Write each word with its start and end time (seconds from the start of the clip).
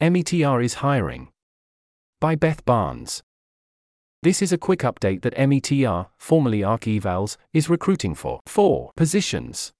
METR 0.00 0.62
is 0.64 0.74
hiring. 0.74 1.26
By 2.20 2.36
Beth 2.36 2.64
Barnes. 2.64 3.20
This 4.22 4.40
is 4.40 4.52
a 4.52 4.58
quick 4.58 4.80
update 4.80 5.22
that 5.22 5.34
METR, 5.34 6.06
formerly 6.16 6.62
ARC 6.62 6.82
Evals, 6.82 7.36
is 7.52 7.68
recruiting 7.68 8.14
for 8.14 8.38
four 8.46 8.92
positions. 8.96 9.72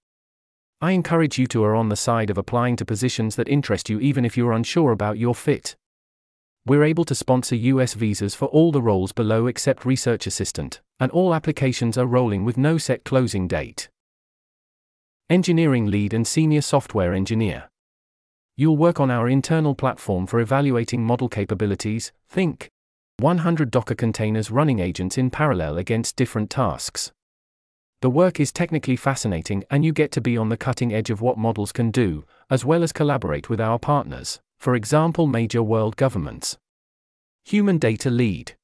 I 0.80 0.90
encourage 0.90 1.38
you 1.38 1.46
to 1.46 1.64
err 1.64 1.76
on 1.76 1.88
the 1.88 1.94
side 1.94 2.30
of 2.30 2.38
applying 2.38 2.74
to 2.78 2.84
positions 2.84 3.36
that 3.36 3.48
interest 3.48 3.88
you 3.88 4.00
even 4.00 4.24
if 4.24 4.36
you're 4.36 4.50
unsure 4.50 4.90
about 4.90 5.18
your 5.18 5.36
fit. 5.36 5.76
We're 6.66 6.82
able 6.82 7.05
to 7.05 7.14
sponsor 7.14 7.55
US 7.55 7.95
visas 7.95 8.35
for 8.35 8.46
all 8.46 8.73
the 8.73 8.82
roles 8.82 9.12
below 9.12 9.46
except 9.46 9.85
research 9.85 10.27
assistant, 10.27 10.80
and 10.98 11.12
all 11.12 11.32
applications 11.32 11.96
are 11.96 12.07
rolling 12.07 12.45
with 12.45 12.59
no 12.59 12.77
set 12.77 13.05
closing 13.05 13.46
date. 13.46 13.89
Engineering 15.30 15.87
lead 15.87 16.12
and 16.12 16.27
senior 16.27 16.62
software 16.62 17.14
engineer. 17.14 17.68
You'll 18.61 18.77
work 18.77 18.98
on 18.98 19.09
our 19.09 19.29
internal 19.29 19.77
platform 19.77 20.27
for 20.27 20.40
evaluating 20.40 21.04
model 21.04 21.29
capabilities, 21.29 22.11
think 22.29 22.68
100 23.21 23.71
Docker 23.71 23.94
containers 23.94 24.50
running 24.50 24.81
agents 24.81 25.17
in 25.17 25.31
parallel 25.31 25.79
against 25.79 26.17
different 26.17 26.50
tasks. 26.50 27.12
The 28.03 28.11
work 28.11 28.40
is 28.40 28.50
technically 28.50 28.96
fascinating 28.96 29.62
and 29.71 29.84
you 29.84 29.93
get 29.93 30.11
to 30.11 30.21
be 30.21 30.36
on 30.36 30.48
the 30.48 30.57
cutting 30.57 30.93
edge 30.93 31.08
of 31.08 31.21
what 31.21 31.39
models 31.39 31.71
can 31.71 31.93
do, 31.93 32.25
as 32.50 32.64
well 32.64 32.83
as 32.83 32.92
collaborate 32.92 33.48
with 33.48 33.61
our 33.61 33.78
partners, 33.78 34.41
for 34.59 34.75
example, 34.75 35.28
major 35.28 35.62
world 35.62 35.95
governments. 35.95 36.59
Human 37.45 37.78
data 37.78 38.11
lead. 38.11 38.56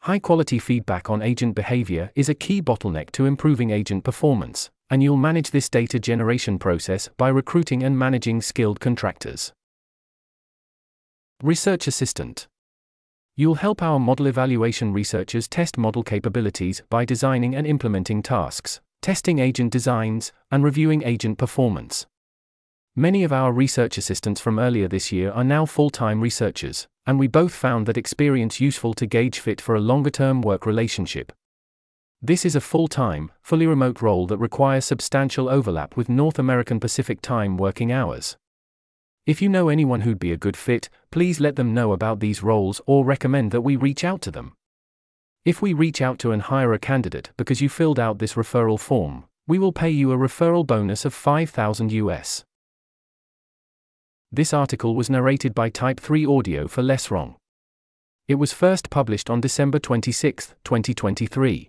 High 0.00 0.18
quality 0.18 0.58
feedback 0.58 1.08
on 1.08 1.22
agent 1.22 1.54
behavior 1.54 2.10
is 2.16 2.28
a 2.28 2.34
key 2.34 2.60
bottleneck 2.60 3.12
to 3.12 3.26
improving 3.26 3.70
agent 3.70 4.02
performance 4.02 4.70
and 4.90 5.02
you'll 5.02 5.16
manage 5.16 5.50
this 5.50 5.68
data 5.68 5.98
generation 5.98 6.58
process 6.58 7.08
by 7.16 7.28
recruiting 7.28 7.82
and 7.82 7.98
managing 7.98 8.40
skilled 8.42 8.80
contractors. 8.80 9.52
Research 11.42 11.86
Assistant 11.86 12.46
You'll 13.36 13.56
help 13.56 13.82
our 13.82 13.98
model 13.98 14.26
evaluation 14.26 14.92
researchers 14.92 15.48
test 15.48 15.76
model 15.76 16.04
capabilities 16.04 16.82
by 16.88 17.04
designing 17.04 17.56
and 17.56 17.66
implementing 17.66 18.22
tasks, 18.22 18.80
testing 19.02 19.40
agent 19.40 19.72
designs, 19.72 20.32
and 20.52 20.62
reviewing 20.62 21.02
agent 21.02 21.36
performance. 21.36 22.06
Many 22.94 23.24
of 23.24 23.32
our 23.32 23.52
research 23.52 23.98
assistants 23.98 24.40
from 24.40 24.60
earlier 24.60 24.86
this 24.86 25.10
year 25.10 25.32
are 25.32 25.42
now 25.42 25.66
full 25.66 25.90
time 25.90 26.20
researchers, 26.20 26.86
and 27.06 27.18
we 27.18 27.26
both 27.26 27.52
found 27.52 27.86
that 27.86 27.96
experience 27.96 28.60
useful 28.60 28.94
to 28.94 29.04
gauge 29.04 29.40
fit 29.40 29.60
for 29.60 29.74
a 29.74 29.80
longer 29.80 30.10
term 30.10 30.40
work 30.40 30.64
relationship. 30.64 31.32
This 32.26 32.46
is 32.46 32.56
a 32.56 32.60
full 32.62 32.88
time, 32.88 33.30
fully 33.42 33.66
remote 33.66 34.00
role 34.00 34.26
that 34.28 34.38
requires 34.38 34.86
substantial 34.86 35.46
overlap 35.46 35.94
with 35.94 36.08
North 36.08 36.38
American 36.38 36.80
Pacific 36.80 37.20
Time 37.20 37.58
working 37.58 37.92
hours. 37.92 38.38
If 39.26 39.42
you 39.42 39.50
know 39.50 39.68
anyone 39.68 40.00
who'd 40.00 40.18
be 40.18 40.32
a 40.32 40.38
good 40.38 40.56
fit, 40.56 40.88
please 41.10 41.38
let 41.38 41.56
them 41.56 41.74
know 41.74 41.92
about 41.92 42.20
these 42.20 42.42
roles 42.42 42.80
or 42.86 43.04
recommend 43.04 43.50
that 43.50 43.60
we 43.60 43.76
reach 43.76 44.04
out 44.04 44.22
to 44.22 44.30
them. 44.30 44.54
If 45.44 45.60
we 45.60 45.74
reach 45.74 46.00
out 46.00 46.18
to 46.20 46.32
and 46.32 46.40
hire 46.40 46.72
a 46.72 46.78
candidate 46.78 47.30
because 47.36 47.60
you 47.60 47.68
filled 47.68 48.00
out 48.00 48.20
this 48.20 48.32
referral 48.32 48.80
form, 48.80 49.24
we 49.46 49.58
will 49.58 49.72
pay 49.72 49.90
you 49.90 50.10
a 50.10 50.16
referral 50.16 50.66
bonus 50.66 51.04
of 51.04 51.12
5000 51.12 51.92
US. 51.92 52.42
This 54.32 54.54
article 54.54 54.94
was 54.94 55.10
narrated 55.10 55.54
by 55.54 55.68
Type 55.68 56.00
3 56.00 56.24
Audio 56.24 56.68
for 56.68 56.82
Less 56.82 57.10
Wrong. 57.10 57.36
It 58.28 58.36
was 58.36 58.54
first 58.54 58.88
published 58.88 59.28
on 59.28 59.42
December 59.42 59.78
26, 59.78 60.54
2023. 60.64 61.68